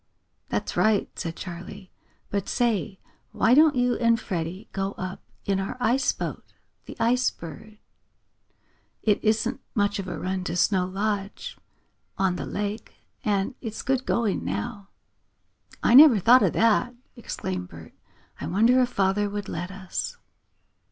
[0.49, 1.91] "That's right," said Charley.
[2.31, 2.99] "But say,
[3.33, 6.43] why don't you and Freddie go up in our ice boat,
[6.87, 7.77] the Ice Bird?
[9.03, 11.55] It isn't much of a run to Snow Lodge,
[12.17, 14.87] on the lake, and it's good going now."
[15.83, 17.93] "I never thought of that!" exclaimed Bert.
[18.39, 20.17] "I wonder if father would let us?"